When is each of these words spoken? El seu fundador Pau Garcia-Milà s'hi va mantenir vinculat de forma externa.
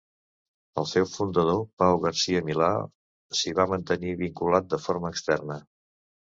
El 0.81 0.87
seu 0.91 1.05
fundador 1.11 1.59
Pau 1.83 1.99
Garcia-Milà 2.07 2.71
s'hi 3.43 3.55
va 3.61 3.69
mantenir 3.77 4.17
vinculat 4.25 4.75
de 4.75 4.85
forma 4.89 5.15
externa. 5.17 5.63